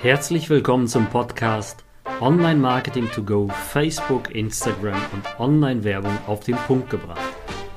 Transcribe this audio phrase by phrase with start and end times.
[0.00, 1.84] Herzlich willkommen zum Podcast
[2.20, 7.34] Online Marketing to Go, Facebook, Instagram und Online-Werbung auf den Punkt gebracht.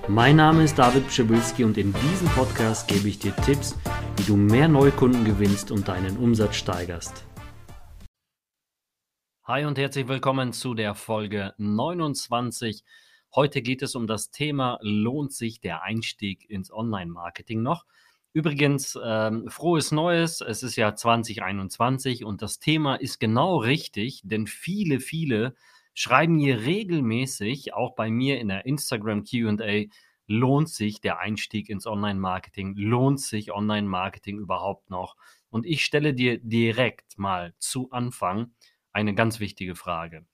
[0.07, 3.75] Mein Name ist David Pschibilski und in diesem Podcast gebe ich dir Tipps,
[4.17, 7.25] wie du mehr Neukunden gewinnst und deinen Umsatz steigerst.
[9.45, 12.83] Hi und herzlich willkommen zu der Folge 29.
[13.33, 17.83] Heute geht es um das Thema, lohnt sich der Einstieg ins Online-Marketing noch?
[18.33, 20.41] Übrigens, ähm, frohes Neues.
[20.41, 25.53] Es ist ja 2021 und das Thema ist genau richtig, denn viele, viele
[25.93, 29.85] schreiben mir regelmäßig, auch bei mir in der Instagram QA,
[30.27, 32.75] lohnt sich der Einstieg ins Online-Marketing?
[32.77, 35.17] Lohnt sich Online-Marketing überhaupt noch?
[35.49, 38.53] Und ich stelle dir direkt mal zu Anfang
[38.93, 40.25] eine ganz wichtige Frage.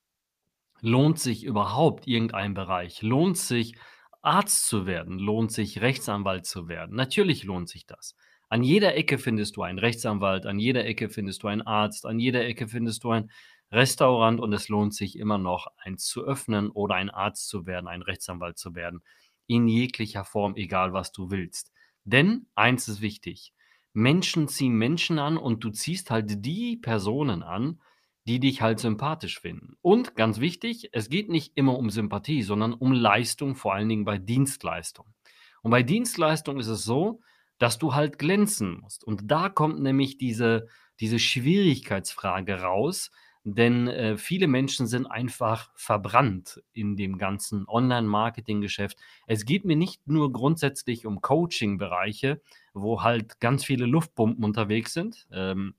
[0.81, 3.01] Lohnt sich überhaupt irgendein Bereich?
[3.01, 3.75] Lohnt sich
[4.21, 6.95] Arzt zu werden, lohnt sich Rechtsanwalt zu werden.
[6.95, 8.15] Natürlich lohnt sich das.
[8.49, 12.19] An jeder Ecke findest du einen Rechtsanwalt, an jeder Ecke findest du einen Arzt, an
[12.19, 13.29] jeder Ecke findest du ein
[13.71, 17.87] Restaurant und es lohnt sich immer noch, eins zu öffnen oder ein Arzt zu werden,
[17.87, 19.01] ein Rechtsanwalt zu werden.
[19.47, 21.71] In jeglicher Form, egal was du willst.
[22.05, 23.53] Denn eins ist wichtig.
[23.93, 27.81] Menschen ziehen Menschen an und du ziehst halt die Personen an,
[28.27, 29.77] die dich halt sympathisch finden.
[29.81, 34.03] Und ganz wichtig, es geht nicht immer um Sympathie, sondern um Leistung, vor allen Dingen
[34.03, 35.05] bei Dienstleistung.
[35.61, 37.21] Und bei Dienstleistung ist es so,
[37.57, 39.03] dass du halt glänzen musst.
[39.05, 40.67] Und da kommt nämlich diese,
[40.99, 43.11] diese Schwierigkeitsfrage raus,
[43.45, 48.97] denn äh, viele Menschen sind einfach verbrannt in dem ganzen Online-Marketing-Geschäft.
[49.25, 52.41] Es geht mir nicht nur grundsätzlich um Coaching-Bereiche,
[52.73, 55.27] wo halt ganz viele Luftpumpen unterwegs sind.
[55.31, 55.75] Ähm,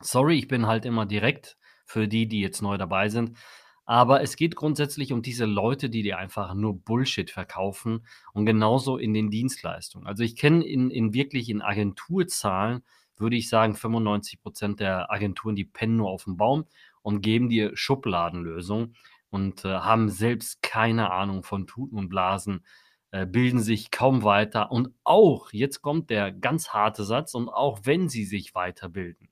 [0.00, 1.58] sorry, ich bin halt immer direkt
[1.92, 3.36] für die, die jetzt neu dabei sind.
[3.84, 8.96] Aber es geht grundsätzlich um diese Leute, die dir einfach nur Bullshit verkaufen und genauso
[8.96, 10.06] in den Dienstleistungen.
[10.06, 12.82] Also ich kenne in, in wirklich in Agenturzahlen,
[13.16, 16.64] würde ich sagen, 95 Prozent der Agenturen, die pennen nur auf dem Baum
[17.02, 18.94] und geben dir Schubladenlösungen
[19.30, 22.64] und äh, haben selbst keine Ahnung von Tuten und Blasen,
[23.10, 27.80] äh, bilden sich kaum weiter und auch, jetzt kommt der ganz harte Satz, und auch
[27.84, 29.31] wenn sie sich weiterbilden,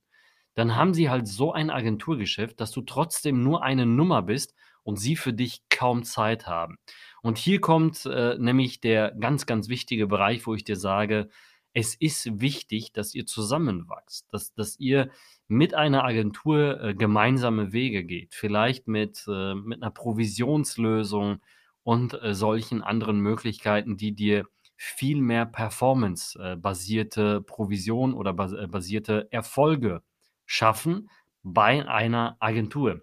[0.55, 4.97] dann haben sie halt so ein Agenturgeschäft, dass du trotzdem nur eine Nummer bist und
[4.97, 6.79] sie für dich kaum Zeit haben.
[7.23, 11.29] Und hier kommt äh, nämlich der ganz, ganz wichtige Bereich, wo ich dir sage,
[11.73, 15.11] es ist wichtig, dass ihr zusammenwachst, dass, dass ihr
[15.47, 21.41] mit einer Agentur äh, gemeinsame Wege geht, vielleicht mit, äh, mit einer Provisionslösung
[21.83, 24.47] und äh, solchen anderen Möglichkeiten, die dir
[24.77, 30.03] viel mehr performance-basierte Provision oder äh, basierte Erfolge
[30.51, 31.09] schaffen
[31.45, 33.03] bei einer Agentur.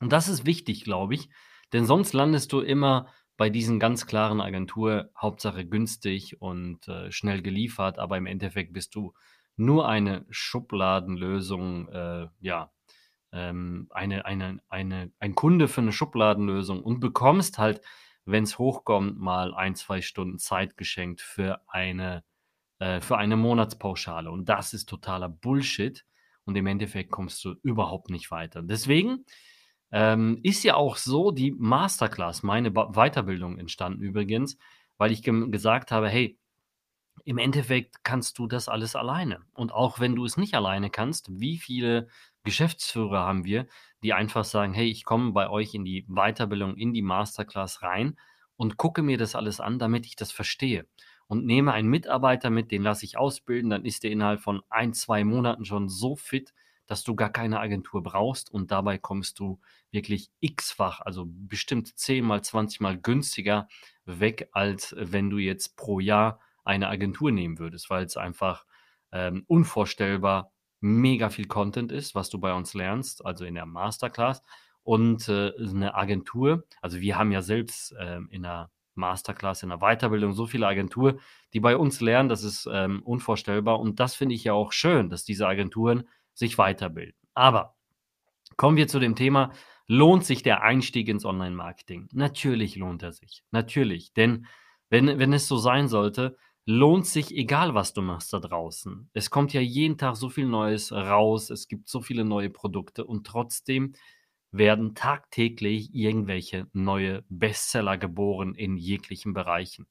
[0.00, 1.28] Und das ist wichtig, glaube ich,
[1.74, 7.42] denn sonst landest du immer bei diesen ganz klaren Agentur, Hauptsache günstig und äh, schnell
[7.42, 9.12] geliefert, aber im Endeffekt bist du
[9.56, 12.72] nur eine Schubladenlösung, äh, ja,
[13.30, 17.82] ähm, eine, eine, eine, ein Kunde für eine Schubladenlösung und bekommst halt,
[18.24, 22.24] wenn es hochkommt, mal ein, zwei Stunden Zeit geschenkt für eine,
[22.78, 24.30] äh, für eine Monatspauschale.
[24.30, 26.04] Und das ist totaler Bullshit
[26.44, 28.62] und im Endeffekt kommst du überhaupt nicht weiter.
[28.62, 29.24] Deswegen
[29.92, 34.58] ähm, ist ja auch so die Masterclass, meine ba Weiterbildung entstanden übrigens,
[34.98, 36.38] weil ich gesagt habe, hey,
[37.24, 39.40] im Endeffekt kannst du das alles alleine.
[39.52, 42.08] Und auch wenn du es nicht alleine kannst, wie viele
[42.44, 43.66] Geschäftsführer haben wir,
[44.02, 48.18] die einfach sagen, hey, ich komme bei euch in die Weiterbildung, in die Masterclass rein
[48.56, 50.86] und gucke mir das alles an, damit ich das verstehe
[51.30, 54.92] und nehme einen Mitarbeiter mit, den lasse ich ausbilden, dann ist der innerhalb von ein,
[54.92, 56.52] zwei Monaten schon so fit,
[56.88, 59.60] dass du gar keine Agentur brauchst und dabei kommst du
[59.92, 63.68] wirklich x-fach, also bestimmt 10 mal, 20 mal günstiger
[64.06, 68.66] weg, als wenn du jetzt pro Jahr eine Agentur nehmen würdest, weil es einfach
[69.12, 74.42] ähm, unvorstellbar mega viel Content ist, was du bei uns lernst, also in der Masterclass
[74.82, 76.64] und äh, eine Agentur.
[76.82, 78.68] Also wir haben ja selbst äh, in der
[79.00, 81.18] Masterclass, in der Weiterbildung, so viele Agenturen,
[81.52, 83.80] die bei uns lernen, das ist ähm, unvorstellbar.
[83.80, 87.18] Und das finde ich ja auch schön, dass diese Agenturen sich weiterbilden.
[87.34, 87.74] Aber
[88.56, 89.52] kommen wir zu dem Thema,
[89.86, 92.08] lohnt sich der Einstieg ins Online-Marketing?
[92.12, 93.42] Natürlich lohnt er sich.
[93.50, 94.12] Natürlich.
[94.12, 94.46] Denn
[94.88, 96.36] wenn, wenn es so sein sollte,
[96.66, 99.08] lohnt sich, egal was du machst da draußen.
[99.12, 103.04] Es kommt ja jeden Tag so viel Neues raus, es gibt so viele neue Produkte
[103.04, 103.94] und trotzdem
[104.52, 109.86] werden tagtäglich irgendwelche neue Bestseller geboren in jeglichen Bereichen.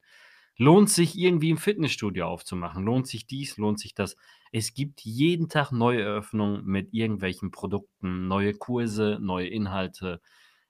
[0.57, 2.83] Lohnt sich irgendwie im Fitnessstudio aufzumachen?
[2.83, 3.56] Lohnt sich dies?
[3.56, 4.17] Lohnt sich das?
[4.51, 10.21] Es gibt jeden Tag neue Eröffnungen mit irgendwelchen Produkten, neue Kurse, neue Inhalte.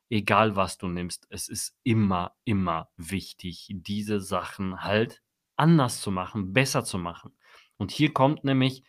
[0.09, 5.23] Egal was du nimmst, es ist immer, immer wichtig, diese Sachen halt
[5.55, 7.35] anders zu machen, besser zu machen.
[7.77, 8.83] Und hier kommt nämlich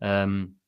[0.00, 0.60] ähm,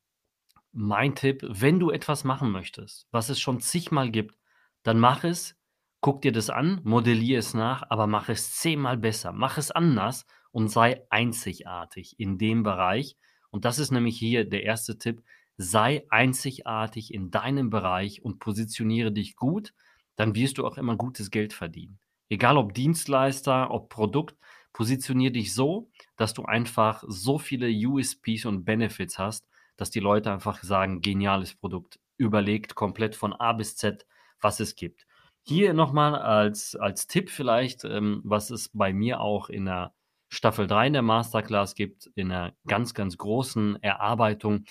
[0.76, 4.36] mein Tipp, wenn du etwas machen möchtest, was es schon zigmal gibt,
[4.82, 5.56] dann mach es,
[6.00, 9.32] guck dir das an, modellier es nach, aber mach es zehnmal besser.
[9.32, 13.16] Mach es anders und sei einzigartig in dem Bereich.
[13.50, 15.22] Und das ist nämlich hier der erste Tipp.
[15.56, 19.72] Sei einzigartig in deinem Bereich und positioniere dich gut,
[20.14, 21.98] dann wirst du auch immer gutes Geld verdienen.
[22.28, 24.36] Egal ob Dienstleister, ob Produkt,
[24.74, 30.32] positioniere dich so, dass du einfach so viele USPs und Benefits hast, dass die Leute
[30.32, 34.06] einfach sagen, geniales Produkt, überlegt komplett von A bis Z,
[34.40, 35.06] was es gibt.
[35.42, 39.94] Hier nochmal als, als Tipp vielleicht, ähm, was es bei mir auch in der
[40.28, 44.64] Staffel 3 in der Masterclass gibt, in einer ganz, ganz großen Erarbeitung,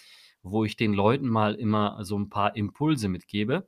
[0.44, 3.68] wo ich den Leuten mal immer so ein paar Impulse mitgebe.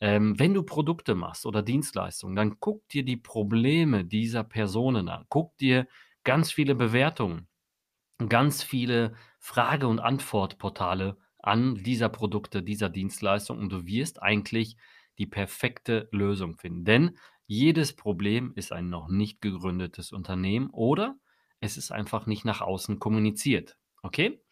[0.00, 5.26] Ähm, wenn du Produkte machst oder Dienstleistungen, dann guck dir die Probleme dieser Personen an.
[5.28, 5.86] Guck dir
[6.24, 7.48] ganz viele Bewertungen,
[8.28, 14.76] ganz viele Frage- und Antwortportale an dieser Produkte, dieser Dienstleistung und du wirst eigentlich
[15.18, 16.84] die perfekte Lösung finden.
[16.84, 21.16] Denn jedes Problem ist ein noch nicht gegründetes Unternehmen oder
[21.60, 23.76] es ist einfach nicht nach außen kommuniziert.
[24.02, 24.42] Okay?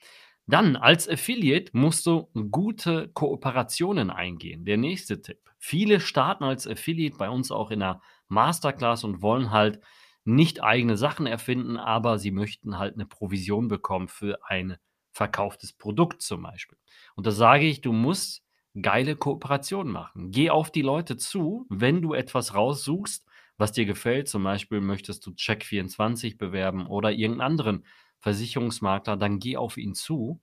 [0.47, 4.65] Dann als Affiliate musst du gute Kooperationen eingehen.
[4.65, 5.38] Der nächste Tipp.
[5.59, 9.81] Viele starten als Affiliate bei uns auch in der Masterclass und wollen halt
[10.28, 14.76] nicht eigene Sachen erfinden, aber sie möchten halt eine Provision bekommen für ein
[15.10, 16.78] verkauftes Produkt zum Beispiel.
[17.14, 18.44] Und da sage ich, du musst
[18.80, 20.30] geile Kooperationen machen.
[20.30, 23.26] Geh auf die Leute zu, wenn du etwas raussuchst,
[23.56, 24.28] was dir gefällt.
[24.28, 27.84] Zum Beispiel möchtest du Check24 bewerben oder irgendeinen anderen
[28.20, 30.40] Versicherungsmakler, dann geh auf ihn zu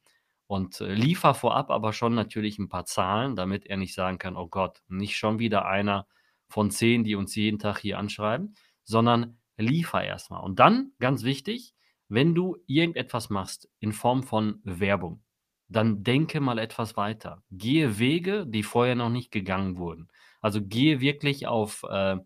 [0.48, 4.36] und äh, liefer vorab aber schon natürlich ein paar Zahlen, damit er nicht sagen kann,
[4.36, 6.08] oh Gott, nicht schon wieder einer
[6.50, 10.44] von zehn, die uns jeden Tag hier anschreiben, sondern liefer erstmal.
[10.44, 11.74] Und dann, ganz wichtig,
[12.08, 15.24] wenn du irgendetwas machst in Form von Werbung,
[15.68, 17.44] dann denke mal etwas weiter.
[17.52, 20.10] Gehe Wege, die vorher noch nicht gegangen wurden.
[20.42, 22.18] Also gehe wirklich auf, äh,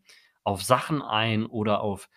[0.44, 2.10] auf Sachen ein oder auf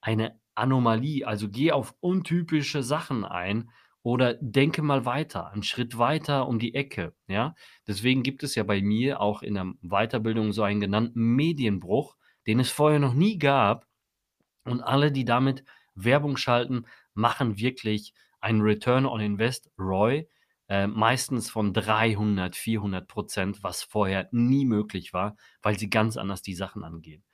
[0.00, 1.26] eine Anomalie.
[1.26, 3.70] Also gehe auf untypische Sachen ein
[4.02, 7.14] oder denke mal weiter, einen Schritt weiter um die Ecke.
[7.26, 7.54] Ja?
[7.86, 12.60] Deswegen gibt es ja bei mir auch in der Weiterbildung so einen genannten Medienbruch, den
[12.60, 13.86] es vorher noch nie gab.
[14.70, 15.64] Und alle, die damit
[15.94, 20.28] Werbung schalten, machen wirklich einen Return on Invest, ROI,
[20.68, 26.42] äh, meistens von 300, 400 Prozent, was vorher nie möglich war, weil sie ganz anders
[26.42, 27.24] die Sachen angehen.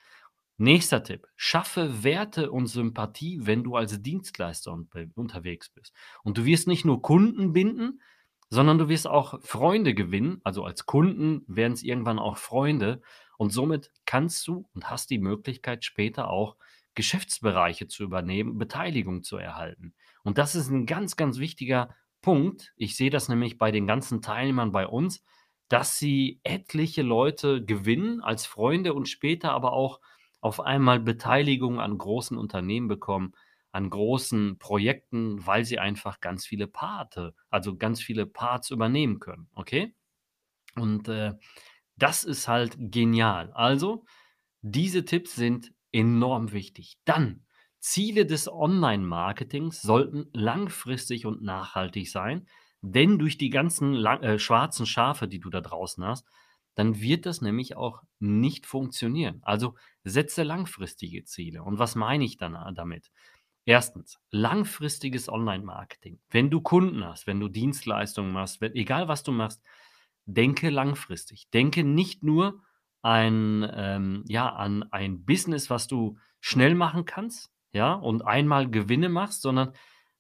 [0.59, 1.27] Nächster Tipp.
[1.37, 4.73] Schaffe Werte und Sympathie, wenn du als Dienstleister
[5.15, 5.93] unterwegs bist.
[6.23, 8.01] Und du wirst nicht nur Kunden binden,
[8.49, 10.41] sondern du wirst auch Freunde gewinnen.
[10.45, 13.03] Also als Kunden werden es irgendwann auch Freunde.
[13.37, 16.57] Und somit kannst du und hast die Möglichkeit später auch
[16.97, 19.95] Geschäftsbereiche zu übernehmen, Beteiligung zu erhalten.
[20.25, 22.73] Und das ist ein ganz, ganz wichtiger Punkt.
[22.75, 25.23] Ich sehe das nämlich bei den ganzen Teilnehmern bei uns,
[25.69, 30.01] dass sie etliche Leute gewinnen als Freunde und später aber auch
[30.41, 33.33] auf einmal Beteiligung an großen Unternehmen bekommen,
[33.73, 39.49] an großen Projekten, weil sie einfach ganz viele Parte, also ganz viele Parts übernehmen können.
[39.55, 39.95] Okay?
[40.77, 41.35] Und äh,
[41.97, 43.53] das ist halt genial.
[43.53, 44.05] Also,
[44.63, 46.99] diese Tipps sind enorm wichtig.
[47.05, 47.45] Dann
[47.79, 52.49] Ziele des Online-Marketings sollten langfristig und nachhaltig sein,
[52.81, 56.27] denn durch die ganzen lang, äh, schwarzen Schafe, die du da draußen hast,
[56.75, 59.41] dann wird das nämlich auch nicht funktionieren.
[59.43, 59.75] Also
[60.05, 61.63] setze langfristige Ziele.
[61.63, 63.11] Und was meine ich dann äh, damit?
[63.65, 66.21] Erstens, langfristiges Online-Marketing.
[66.31, 69.63] Wenn du Kunden hast, wenn du Dienstleistungen machst, wenn, egal was du machst,
[70.27, 71.49] denke langfristig.
[71.51, 72.63] Denke nicht nur
[73.07, 79.09] ein, ähm, ja, an ein Business, was du schnell machen kannst, ja, und einmal Gewinne
[79.09, 79.73] machst, sondern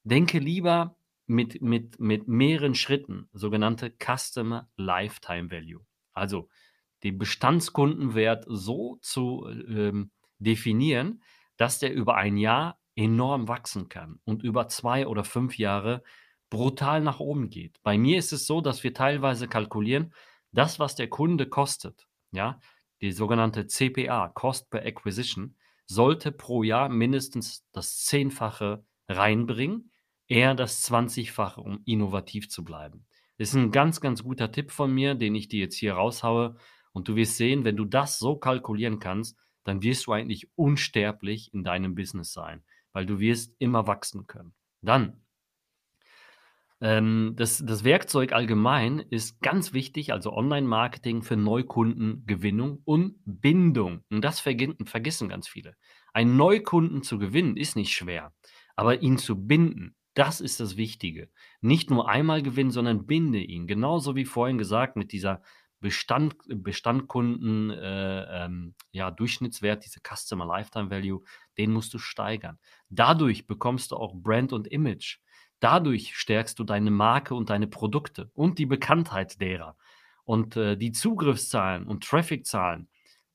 [0.05, 5.85] denke lieber mit, mit, mit mehreren Schritten, sogenannte Customer Lifetime Value.
[6.12, 6.49] Also
[7.02, 11.23] den Bestandskundenwert so zu ähm, definieren,
[11.57, 16.05] dass der über ein Jahr enorm wachsen kann und über zwei oder fünf Jahre
[16.50, 17.83] brutal nach oben geht.
[17.83, 20.14] Bei mir ist es so, dass wir teilweise kalkulieren,
[20.52, 22.61] das, was der Kunde kostet, ja,
[23.00, 29.91] die sogenannte CPA, Cost per Acquisition, sollte pro Jahr mindestens das Zehnfache reinbringen,
[30.26, 33.07] eher das Zwanzigfache, um innovativ zu bleiben.
[33.38, 36.57] Das ist ein ganz, ganz guter Tipp von mir, den ich dir jetzt hier raushaue.
[36.93, 41.53] Und du wirst sehen, wenn du das so kalkulieren kannst, dann wirst du eigentlich unsterblich
[41.53, 44.55] in deinem Business sein, weil du wirst immer wachsen können.
[44.81, 45.21] Dann
[46.80, 54.02] ähm, das, das Werkzeug allgemein ist ganz wichtig, also Online-Marketing für Neukundengewinnung und Bindung.
[54.11, 55.75] Und das vergessen ganz viele.
[56.12, 58.33] Einen Neukunden zu gewinnen ist nicht schwer,
[58.76, 61.28] aber ihn zu binden, Das ist das Wichtige.
[61.61, 63.66] Nicht nur einmal gewinnen, sondern binde ihn.
[63.66, 65.42] Genauso wie vorhin gesagt mit dieser
[65.80, 71.23] Bestand, Bestandkunden, äh, ähm, ja, Durchschnittswert, diese Customer Lifetime Value,
[71.59, 72.59] den musst du steigern.
[72.88, 75.18] Dadurch bekommst du auch Brand und Image.
[75.60, 79.76] Dadurch stärkst du deine Marke und deine Produkte und die Bekanntheit derer.
[80.25, 82.88] Und äh, die Zugriffszahlen und Trafficzahlen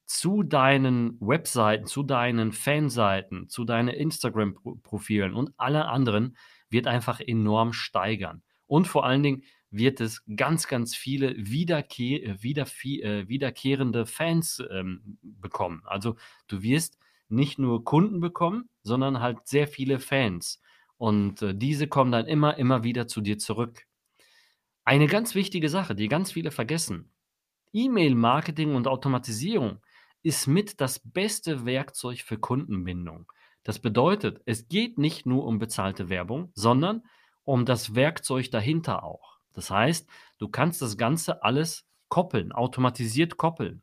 [0.06, 6.36] zu deinen Webseiten, zu deinen Fanseiten, zu deinen Instagram-Profilen und alle anderen
[6.70, 8.44] wird einfach enorm steigern.
[8.68, 15.18] Und vor allen Dingen wird es ganz, ganz viele wiederkehr, wiedervie, äh, wiederkehrende Fans ähm,
[15.22, 15.82] bekommen.
[15.86, 17.00] Also du wirst
[17.30, 20.62] nicht nur Kunden bekommen, sondern halt sehr viele Fans.
[21.02, 23.88] Und äh, diese kommen dann immer, immer wieder zu dir zurück.
[24.84, 27.12] Eine ganz wichtige Sache, die ganz viele vergessen.
[27.74, 29.80] E-Mail-Marketing und Automatisierung
[30.22, 33.26] ist mit das beste Werkzeug für Kundenbindung.
[33.64, 37.02] Das bedeutet, es geht nicht nur um bezahlte Werbung, sondern
[37.46, 39.40] um das Werkzeug dahinter auch.
[39.54, 43.82] Das heißt, du kannst das Ganze alles koppeln, automatisiert koppeln.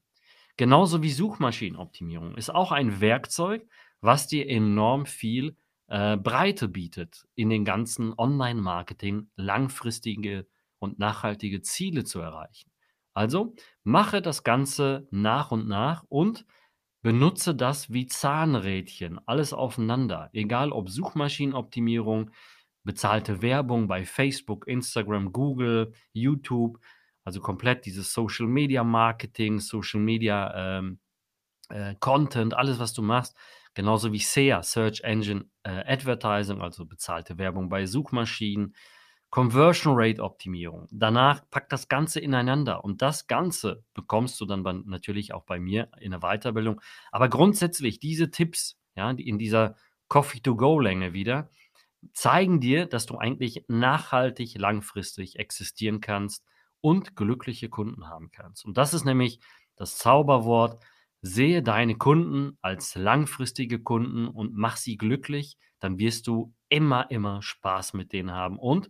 [0.57, 3.67] Genauso wie Suchmaschinenoptimierung ist auch ein Werkzeug,
[4.01, 5.57] was dir enorm viel
[5.89, 10.47] äh, Breite bietet, in den ganzen Online-Marketing langfristige
[10.79, 12.71] und nachhaltige Ziele zu erreichen.
[13.15, 16.47] Also mache das Ganze nach und nach und
[17.03, 22.31] benutze das wie Zahnrädchen, alles aufeinander, egal ob Suchmaschinenoptimierung,
[22.85, 26.79] bezahlte Werbung bei Facebook, Instagram, Google, YouTube,
[27.25, 30.99] also komplett dieses Social Media Marketing, Social Media ähm,
[31.69, 33.37] äh, Content, alles, was du machst,
[33.75, 38.75] genauso wie SEA, Search Engine äh, Advertising, also bezahlte Werbung bei Suchmaschinen,
[39.31, 40.89] Conversion Rate Optimierung.
[40.91, 45.59] Danach pack das Ganze ineinander und das Ganze bekommst du dann bei, natürlich auch bei
[45.59, 46.81] mir in der Weiterbildung.
[47.13, 49.77] Aber grundsätzlich diese Tipps, ja, in dieser
[50.09, 51.51] Coffee to Go Länge wieder,
[52.13, 56.45] zeigen dir, dass du eigentlich nachhaltig, langfristig existieren kannst
[56.81, 58.65] und glückliche Kunden haben kannst.
[58.65, 59.41] Und das ist nämlich
[59.77, 60.81] das Zauberwort.
[61.21, 67.43] Sehe deine Kunden als langfristige Kunden und mach sie glücklich, dann wirst du immer, immer
[67.43, 68.59] Spaß mit denen haben.
[68.59, 68.89] Und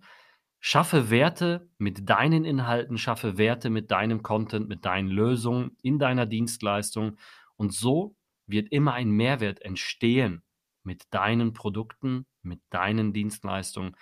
[0.61, 6.27] schaffe Werte mit deinen Inhalten, schaffe Werte mit deinem Content, mit deinen Lösungen in deiner
[6.27, 7.17] Dienstleistung.
[7.57, 8.17] Und so
[8.47, 10.43] wird immer ein Mehrwert entstehen
[10.83, 13.97] mit deinen Produkten, mit deinen Dienstleistungen.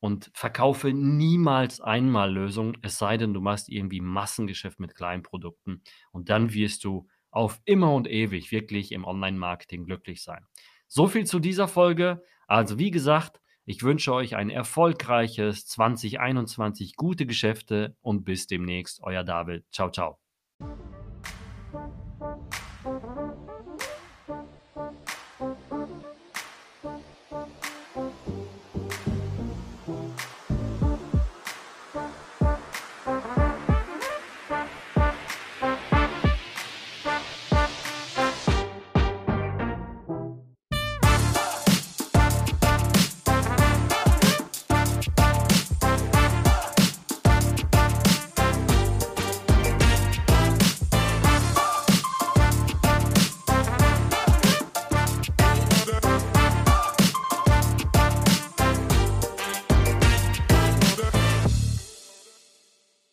[0.00, 5.82] Und verkaufe niemals einmal Lösungen, es sei denn, du machst irgendwie Massengeschäft mit kleinen Produkten.
[6.12, 10.46] Und dann wirst du auf immer und ewig wirklich im Online-Marketing glücklich sein.
[10.86, 12.22] So viel zu dieser Folge.
[12.46, 19.24] Also wie gesagt, ich wünsche euch ein erfolgreiches 2021, gute Geschäfte und bis demnächst, euer
[19.24, 19.64] David.
[19.70, 20.27] Ciao, ciao.